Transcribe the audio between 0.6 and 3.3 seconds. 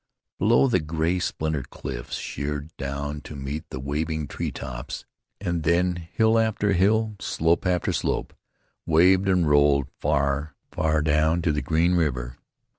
the gray, splintered cliffs sheered down